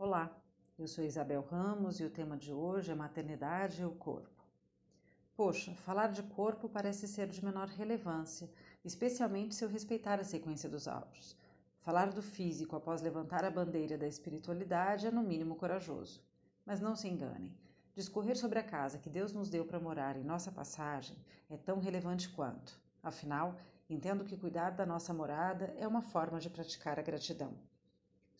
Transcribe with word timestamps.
Olá, 0.00 0.30
eu 0.78 0.86
sou 0.86 1.02
Isabel 1.02 1.42
Ramos 1.42 1.98
e 1.98 2.04
o 2.04 2.08
tema 2.08 2.36
de 2.36 2.52
hoje 2.52 2.92
é 2.92 2.94
maternidade 2.94 3.82
e 3.82 3.84
o 3.84 3.90
corpo. 3.90 4.44
Poxa, 5.36 5.74
falar 5.74 6.12
de 6.12 6.22
corpo 6.22 6.68
parece 6.68 7.08
ser 7.08 7.26
de 7.26 7.44
menor 7.44 7.66
relevância, 7.66 8.48
especialmente 8.84 9.56
se 9.56 9.64
eu 9.64 9.68
respeitar 9.68 10.20
a 10.20 10.24
sequência 10.24 10.68
dos 10.68 10.86
áudios. 10.86 11.36
Falar 11.80 12.12
do 12.12 12.22
físico 12.22 12.76
após 12.76 13.02
levantar 13.02 13.44
a 13.44 13.50
bandeira 13.50 13.98
da 13.98 14.06
espiritualidade 14.06 15.08
é 15.08 15.10
no 15.10 15.20
mínimo 15.20 15.56
corajoso. 15.56 16.22
Mas 16.64 16.80
não 16.80 16.94
se 16.94 17.08
enganem, 17.08 17.52
discorrer 17.96 18.38
sobre 18.38 18.60
a 18.60 18.62
casa 18.62 18.98
que 18.98 19.10
Deus 19.10 19.32
nos 19.32 19.50
deu 19.50 19.64
para 19.64 19.80
morar 19.80 20.16
em 20.16 20.22
nossa 20.22 20.52
passagem 20.52 21.16
é 21.50 21.56
tão 21.56 21.80
relevante 21.80 22.28
quanto. 22.28 22.80
Afinal, 23.02 23.56
entendo 23.90 24.24
que 24.24 24.38
cuidar 24.38 24.70
da 24.70 24.86
nossa 24.86 25.12
morada 25.12 25.74
é 25.76 25.88
uma 25.88 26.02
forma 26.02 26.38
de 26.38 26.48
praticar 26.48 27.00
a 27.00 27.02
gratidão. 27.02 27.52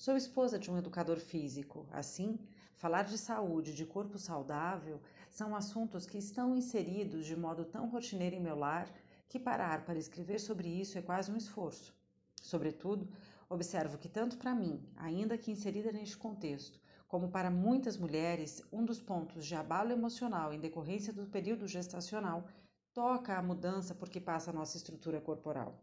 Sou 0.00 0.16
esposa 0.16 0.60
de 0.60 0.70
um 0.70 0.78
educador 0.78 1.18
físico. 1.18 1.84
Assim, 1.90 2.38
falar 2.76 3.02
de 3.02 3.18
saúde, 3.18 3.74
de 3.74 3.84
corpo 3.84 4.16
saudável, 4.16 5.00
são 5.28 5.56
assuntos 5.56 6.06
que 6.06 6.16
estão 6.16 6.54
inseridos 6.54 7.27
de 7.27 7.34
modo 7.34 7.64
tão 7.64 7.88
rotineiro 7.88 8.37
em 8.37 8.40
meu 8.40 8.54
lar 8.54 8.88
que 9.28 9.40
parar 9.40 9.84
para 9.84 9.98
escrever 9.98 10.38
sobre 10.38 10.68
isso 10.68 10.96
é 10.96 11.02
quase 11.02 11.32
um 11.32 11.37
esforço. 11.37 11.92
Sobretudo, 12.40 13.09
observo 13.50 13.98
que 13.98 14.09
tanto 14.09 14.38
para 14.38 14.54
mim, 14.54 14.80
ainda 14.95 15.37
que 15.37 15.50
inserida 15.50 15.90
neste 15.90 16.16
contexto, 16.16 16.80
como 17.09 17.28
para 17.28 17.51
muitas 17.51 17.96
mulheres, 17.96 18.62
um 18.73 18.84
dos 18.84 19.01
pontos 19.01 19.45
de 19.45 19.56
abalo 19.56 19.90
emocional 19.90 20.54
em 20.54 20.60
decorrência 20.60 21.12
do 21.12 21.26
período 21.26 21.66
gestacional 21.66 22.46
toca 22.95 23.37
a 23.37 23.42
mudança 23.42 23.96
por 23.96 24.09
que 24.09 24.20
passa 24.20 24.51
a 24.52 24.54
nossa 24.54 24.76
estrutura 24.76 25.20
corporal. 25.20 25.82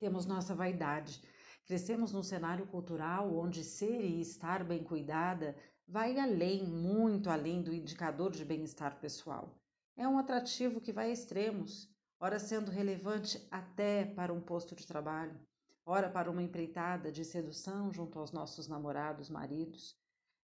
Temos 0.00 0.24
nossa 0.24 0.54
vaidade, 0.54 1.20
Crescemos 1.68 2.12
num 2.14 2.22
cenário 2.22 2.66
cultural 2.66 3.36
onde 3.36 3.62
ser 3.62 4.00
e 4.00 4.22
estar 4.22 4.64
bem 4.64 4.82
cuidada 4.82 5.54
vai 5.86 6.18
além, 6.18 6.66
muito 6.66 7.28
além 7.28 7.60
do 7.60 7.74
indicador 7.74 8.30
de 8.30 8.42
bem-estar 8.42 8.98
pessoal. 8.98 9.54
É 9.94 10.08
um 10.08 10.18
atrativo 10.18 10.80
que 10.80 10.94
vai 10.94 11.10
a 11.10 11.12
extremos, 11.12 11.86
ora 12.18 12.38
sendo 12.38 12.70
relevante 12.70 13.46
até 13.50 14.06
para 14.06 14.32
um 14.32 14.40
posto 14.40 14.74
de 14.74 14.86
trabalho, 14.86 15.38
ora 15.84 16.08
para 16.08 16.30
uma 16.30 16.42
empreitada 16.42 17.12
de 17.12 17.22
sedução 17.22 17.92
junto 17.92 18.18
aos 18.18 18.32
nossos 18.32 18.66
namorados, 18.66 19.28
maridos. 19.28 19.94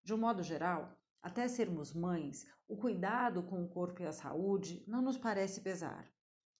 De 0.02 0.12
um 0.12 0.18
modo 0.18 0.42
geral, 0.42 0.94
até 1.22 1.48
sermos 1.48 1.94
mães, 1.94 2.46
o 2.68 2.76
cuidado 2.76 3.42
com 3.44 3.64
o 3.64 3.68
corpo 3.68 4.02
e 4.02 4.06
a 4.06 4.12
saúde 4.12 4.84
não 4.86 5.00
nos 5.00 5.16
parece 5.16 5.62
pesar. 5.62 6.06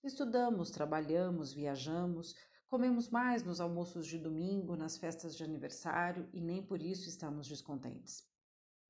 Estudamos, 0.02 0.70
trabalhamos, 0.70 1.52
viajamos, 1.52 2.34
Comemos 2.74 3.08
mais 3.08 3.44
nos 3.44 3.60
almoços 3.60 4.04
de 4.04 4.18
domingo, 4.18 4.74
nas 4.74 4.96
festas 4.96 5.36
de 5.36 5.44
aniversário 5.44 6.28
e 6.32 6.40
nem 6.40 6.60
por 6.60 6.82
isso 6.82 7.08
estamos 7.08 7.46
descontentes. 7.46 8.28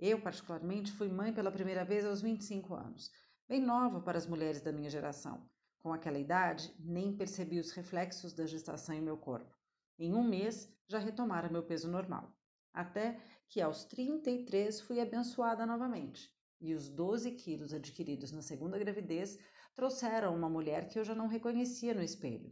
Eu, 0.00 0.22
particularmente, 0.22 0.90
fui 0.90 1.10
mãe 1.10 1.34
pela 1.34 1.52
primeira 1.52 1.84
vez 1.84 2.02
aos 2.06 2.22
25 2.22 2.72
anos, 2.74 3.10
bem 3.46 3.60
nova 3.60 4.00
para 4.00 4.16
as 4.16 4.26
mulheres 4.26 4.62
da 4.62 4.72
minha 4.72 4.88
geração. 4.88 5.46
Com 5.82 5.92
aquela 5.92 6.18
idade, 6.18 6.74
nem 6.78 7.14
percebi 7.14 7.60
os 7.60 7.72
reflexos 7.72 8.32
da 8.32 8.46
gestação 8.46 8.94
em 8.94 9.02
meu 9.02 9.18
corpo. 9.18 9.54
Em 9.98 10.14
um 10.14 10.26
mês, 10.26 10.74
já 10.88 10.98
retomara 10.98 11.50
meu 11.50 11.62
peso 11.62 11.86
normal. 11.86 12.34
Até 12.72 13.20
que 13.50 13.60
aos 13.60 13.84
33 13.84 14.80
fui 14.80 14.98
abençoada 14.98 15.66
novamente. 15.66 16.34
E 16.58 16.72
os 16.72 16.88
12 16.88 17.32
quilos 17.32 17.74
adquiridos 17.74 18.32
na 18.32 18.40
segunda 18.40 18.78
gravidez 18.78 19.38
trouxeram 19.74 20.34
uma 20.34 20.48
mulher 20.48 20.88
que 20.88 20.98
eu 20.98 21.04
já 21.04 21.14
não 21.14 21.26
reconhecia 21.26 21.92
no 21.92 22.02
espelho. 22.02 22.50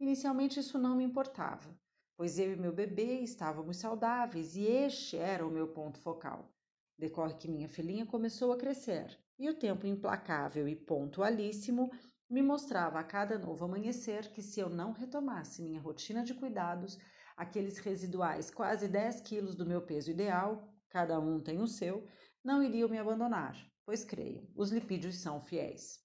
Inicialmente 0.00 0.58
isso 0.58 0.78
não 0.78 0.96
me 0.96 1.04
importava, 1.04 1.78
pois 2.16 2.38
eu 2.38 2.52
e 2.52 2.56
meu 2.56 2.72
bebê 2.72 3.20
estávamos 3.20 3.76
saudáveis 3.76 4.56
e 4.56 4.62
este 4.62 5.16
era 5.16 5.46
o 5.46 5.50
meu 5.50 5.68
ponto 5.68 5.98
focal. 6.00 6.52
Decorre 6.98 7.34
que 7.34 7.48
minha 7.48 7.68
filhinha 7.68 8.04
começou 8.04 8.52
a 8.52 8.56
crescer 8.56 9.18
e 9.38 9.48
o 9.48 9.58
tempo 9.58 9.86
implacável 9.86 10.68
e 10.68 10.76
pontualíssimo 10.76 11.90
me 12.28 12.42
mostrava 12.42 12.98
a 12.98 13.04
cada 13.04 13.38
novo 13.38 13.64
amanhecer 13.64 14.32
que 14.32 14.42
se 14.42 14.60
eu 14.60 14.68
não 14.68 14.92
retomasse 14.92 15.62
minha 15.62 15.80
rotina 15.80 16.24
de 16.24 16.34
cuidados, 16.34 16.98
aqueles 17.36 17.78
residuais 17.78 18.50
quase 18.50 18.88
10 18.88 19.20
quilos 19.20 19.54
do 19.54 19.66
meu 19.66 19.82
peso 19.82 20.10
ideal, 20.10 20.68
cada 20.88 21.18
um 21.20 21.40
tem 21.40 21.60
o 21.60 21.66
seu, 21.66 22.06
não 22.42 22.62
iriam 22.62 22.88
me 22.88 22.98
abandonar, 22.98 23.56
pois 23.84 24.04
creio, 24.04 24.48
os 24.56 24.70
lipídios 24.70 25.16
são 25.16 25.40
fiéis. 25.40 26.03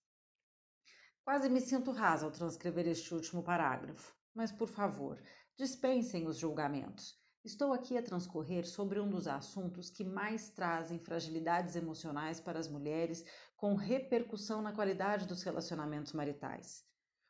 Quase 1.30 1.48
me 1.48 1.62
sinto 1.62 1.92
rasa 1.92 2.26
ao 2.26 2.32
transcrever 2.32 2.88
este 2.88 3.14
último 3.14 3.44
parágrafo, 3.44 4.16
mas 4.34 4.52
por 4.52 4.68
favor, 4.68 5.22
dispensem 5.56 6.26
os 6.26 6.40
julgamentos. 6.40 7.16
Estou 7.46 7.72
aqui 7.72 7.96
a 7.96 8.02
transcorrer 8.02 8.68
sobre 8.68 9.00
um 9.00 9.08
dos 9.08 9.28
assuntos 9.28 9.92
que 9.92 10.04
mais 10.04 10.50
trazem 10.50 10.98
fragilidades 10.98 11.76
emocionais 11.76 12.40
para 12.40 12.58
as 12.58 12.68
mulheres, 12.68 13.24
com 13.56 13.76
repercussão 13.76 14.64
na 14.64 14.74
qualidade 14.74 15.28
dos 15.28 15.44
relacionamentos 15.44 16.14
maritais. 16.14 16.84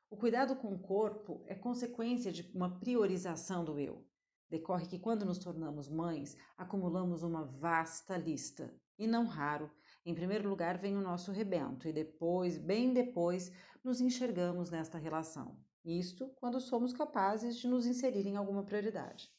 O 0.09 0.15
cuidado 0.15 0.55
com 0.55 0.73
o 0.73 0.79
corpo 0.79 1.43
é 1.45 1.53
consequência 1.53 2.31
de 2.31 2.49
uma 2.55 2.79
priorização 2.79 3.65
do 3.65 3.77
eu. 3.77 4.07
Decorre 4.49 4.87
que, 4.87 4.97
quando 4.97 5.25
nos 5.25 5.39
tornamos 5.39 5.89
mães, 5.89 6.37
acumulamos 6.57 7.21
uma 7.21 7.43
vasta 7.43 8.15
lista, 8.15 8.73
e 8.97 9.05
não 9.05 9.25
raro, 9.25 9.69
em 10.09 10.15
primeiro 10.15 10.49
lugar 10.49 10.77
vem 10.77 10.97
o 10.97 11.01
nosso 11.01 11.31
rebento, 11.31 11.87
e 11.87 11.93
depois, 11.93 12.57
bem 12.57 12.91
depois, 12.91 13.51
nos 13.83 14.01
enxergamos 14.01 14.71
nesta 14.71 14.97
relação. 14.97 15.55
Isto 15.85 16.29
quando 16.35 16.59
somos 16.59 16.91
capazes 16.91 17.57
de 17.57 17.67
nos 17.67 17.85
inserir 17.85 18.25
em 18.25 18.35
alguma 18.35 18.63
prioridade. 18.63 19.31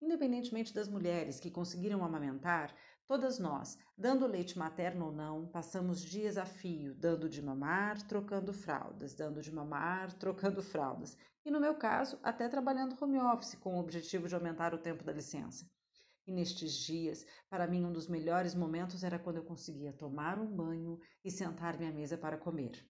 Independentemente 0.00 0.72
das 0.72 0.88
mulheres 0.88 1.40
que 1.40 1.50
conseguiram 1.50 2.04
amamentar, 2.04 2.72
todas 3.04 3.40
nós, 3.40 3.76
dando 3.98 4.28
leite 4.28 4.56
materno 4.56 5.06
ou 5.06 5.12
não, 5.12 5.48
passamos 5.48 6.00
dias 6.00 6.38
a 6.38 6.46
fio, 6.46 6.94
dando 6.94 7.28
de 7.28 7.42
mamar, 7.42 8.00
trocando 8.06 8.52
fraldas, 8.52 9.12
dando 9.12 9.42
de 9.42 9.52
mamar, 9.52 10.12
trocando 10.12 10.62
fraldas, 10.62 11.18
e 11.44 11.50
no 11.50 11.60
meu 11.60 11.74
caso, 11.74 12.18
até 12.22 12.48
trabalhando 12.48 12.96
home 13.02 13.18
office 13.18 13.56
com 13.56 13.74
o 13.74 13.80
objetivo 13.80 14.28
de 14.28 14.34
aumentar 14.36 14.72
o 14.72 14.78
tempo 14.78 15.02
da 15.02 15.12
licença. 15.12 15.68
E 16.26 16.32
nestes 16.32 16.72
dias, 16.72 17.24
para 17.48 17.68
mim, 17.68 17.84
um 17.84 17.92
dos 17.92 18.08
melhores 18.08 18.54
momentos 18.54 19.04
era 19.04 19.18
quando 19.18 19.36
eu 19.36 19.44
conseguia 19.44 19.92
tomar 19.92 20.40
um 20.40 20.46
banho 20.46 20.98
e 21.24 21.30
sentar-me 21.30 21.86
à 21.86 21.92
mesa 21.92 22.18
para 22.18 22.36
comer. 22.36 22.84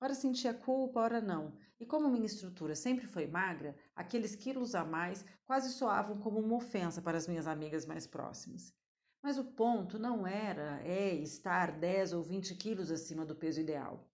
Ora 0.00 0.14
sentia 0.14 0.52
culpa, 0.52 1.00
ora 1.00 1.18
não. 1.18 1.56
E 1.80 1.86
como 1.86 2.10
minha 2.10 2.26
estrutura 2.26 2.74
sempre 2.74 3.06
foi 3.06 3.26
magra, 3.26 3.74
aqueles 3.96 4.36
quilos 4.36 4.74
a 4.74 4.84
mais 4.84 5.24
quase 5.46 5.70
soavam 5.72 6.18
como 6.18 6.38
uma 6.38 6.56
ofensa 6.56 7.00
para 7.00 7.16
as 7.16 7.26
minhas 7.26 7.46
amigas 7.46 7.86
mais 7.86 8.06
próximas. 8.06 8.74
Mas 9.22 9.38
o 9.38 9.44
ponto 9.44 9.98
não 9.98 10.26
era, 10.26 10.78
é, 10.82 11.14
estar 11.14 11.78
10 11.78 12.12
ou 12.12 12.22
20 12.22 12.54
quilos 12.54 12.90
acima 12.90 13.24
do 13.24 13.34
peso 13.34 13.62
ideal. 13.62 14.06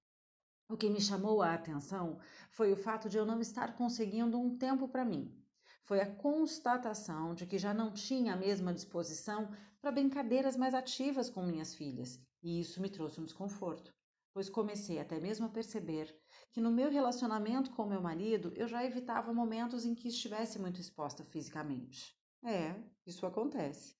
O 0.68 0.76
que 0.76 0.88
me 0.88 1.00
chamou 1.00 1.42
a 1.42 1.54
atenção 1.54 2.20
foi 2.52 2.72
o 2.72 2.76
fato 2.76 3.08
de 3.08 3.16
eu 3.16 3.26
não 3.26 3.40
estar 3.40 3.74
conseguindo 3.74 4.38
um 4.38 4.56
tempo 4.56 4.86
para 4.86 5.04
mim. 5.04 5.36
Foi 5.82 6.00
a 6.00 6.14
constatação 6.14 7.34
de 7.34 7.46
que 7.46 7.58
já 7.58 7.74
não 7.74 7.92
tinha 7.92 8.34
a 8.34 8.36
mesma 8.36 8.72
disposição 8.72 9.50
para 9.80 9.92
brincadeiras 9.92 10.56
mais 10.56 10.74
ativas 10.74 11.28
com 11.28 11.42
minhas 11.42 11.74
filhas, 11.74 12.20
e 12.42 12.60
isso 12.60 12.80
me 12.80 12.88
trouxe 12.88 13.20
um 13.20 13.24
desconforto 13.24 13.94
pois 14.32 14.48
comecei 14.48 14.98
até 14.98 15.18
mesmo 15.18 15.46
a 15.46 15.50
perceber 15.50 16.16
que 16.52 16.60
no 16.60 16.70
meu 16.70 16.90
relacionamento 16.90 17.70
com 17.72 17.84
meu 17.84 18.00
marido 18.00 18.52
eu 18.54 18.68
já 18.68 18.84
evitava 18.84 19.32
momentos 19.32 19.84
em 19.84 19.94
que 19.94 20.08
estivesse 20.08 20.58
muito 20.58 20.80
exposta 20.80 21.24
fisicamente. 21.24 22.16
É, 22.42 22.74
isso 23.06 23.26
acontece. 23.26 23.94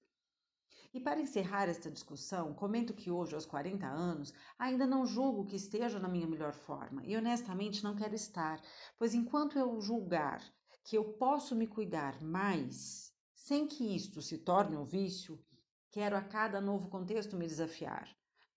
E 0.92 1.00
para 1.00 1.20
encerrar 1.20 1.68
esta 1.68 1.90
discussão, 1.90 2.52
comento 2.52 2.94
que 2.94 3.12
hoje, 3.12 3.34
aos 3.34 3.46
40 3.46 3.86
anos, 3.86 4.34
ainda 4.58 4.86
não 4.86 5.06
julgo 5.06 5.46
que 5.46 5.54
esteja 5.54 6.00
na 6.00 6.08
minha 6.08 6.26
melhor 6.26 6.52
forma 6.52 7.04
e 7.04 7.16
honestamente 7.16 7.84
não 7.84 7.94
quero 7.94 8.14
estar, 8.14 8.60
pois 8.98 9.14
enquanto 9.14 9.56
eu 9.56 9.80
julgar 9.80 10.42
que 10.90 10.98
eu 10.98 11.04
posso 11.04 11.54
me 11.54 11.68
cuidar 11.68 12.20
mais, 12.20 13.14
sem 13.32 13.66
que 13.66 13.94
isto 13.94 14.20
se 14.20 14.36
torne 14.36 14.76
um 14.76 14.84
vício, 14.84 15.42
quero 15.90 16.16
a 16.16 16.20
cada 16.22 16.60
novo 16.60 16.88
contexto 16.88 17.36
me 17.36 17.46
desafiar. 17.46 18.08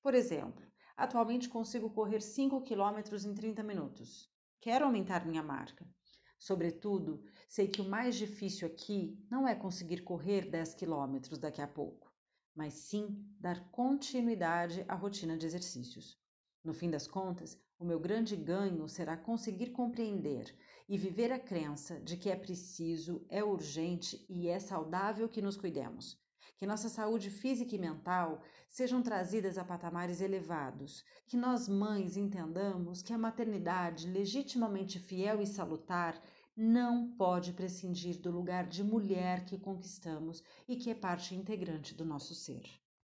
Por 0.01 0.13
exemplo, 0.13 0.65
Atualmente 0.95 1.49
consigo 1.49 1.89
correr 1.89 2.21
5 2.21 2.61
km 2.61 2.99
em 3.25 3.33
30 3.33 3.63
minutos. 3.63 4.29
Quero 4.61 4.85
aumentar 4.85 5.25
minha 5.25 5.41
marca. 5.41 5.87
Sobretudo, 6.37 7.23
sei 7.49 7.67
que 7.67 7.81
o 7.81 7.89
mais 7.89 8.15
difícil 8.15 8.67
aqui 8.67 9.17
não 9.29 9.47
é 9.47 9.55
conseguir 9.55 10.03
correr 10.03 10.49
10 10.49 10.75
km 10.75 11.19
daqui 11.39 11.61
a 11.61 11.67
pouco, 11.67 12.13
mas 12.55 12.73
sim 12.73 13.25
dar 13.39 13.71
continuidade 13.71 14.85
à 14.87 14.93
rotina 14.93 15.35
de 15.35 15.47
exercícios. 15.47 16.19
No 16.63 16.73
fim 16.73 16.89
das 16.89 17.07
contas, 17.07 17.57
o 17.77 17.85
meu 17.85 17.99
grande 17.99 18.35
ganho 18.35 18.87
será 18.87 19.17
conseguir 19.17 19.71
compreender 19.71 20.55
e 20.87 20.97
viver 20.97 21.31
a 21.31 21.39
crença 21.39 21.99
de 21.99 22.15
que 22.15 22.29
é 22.29 22.35
preciso, 22.35 23.25
é 23.29 23.43
urgente 23.43 24.25
e 24.29 24.47
é 24.47 24.59
saudável 24.59 25.27
que 25.27 25.41
nos 25.41 25.57
cuidemos 25.57 26.21
que 26.63 26.67
nossa 26.67 26.87
saúde 26.87 27.29
física 27.29 27.75
e 27.75 27.77
mental 27.77 28.41
sejam 28.69 29.01
trazidas 29.01 29.57
a 29.57 29.65
patamares 29.65 30.21
elevados, 30.21 31.03
que 31.27 31.35
nós 31.35 31.67
mães 31.67 32.15
entendamos 32.15 33.01
que 33.01 33.11
a 33.11 33.17
maternidade 33.17 34.07
legitimamente 34.07 34.97
fiel 34.99 35.41
e 35.41 35.45
salutar 35.45 36.21
não 36.55 37.11
pode 37.17 37.51
prescindir 37.51 38.17
do 38.21 38.31
lugar 38.31 38.65
de 38.65 38.81
mulher 38.81 39.43
que 39.45 39.57
conquistamos 39.57 40.43
e 40.67 40.77
que 40.77 40.89
é 40.89 40.95
parte 40.95 41.35
integrante 41.35 41.93
do 41.93 42.05
nosso 42.05 42.33
ser. 42.33 42.82